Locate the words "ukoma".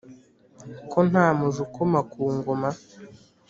1.67-1.99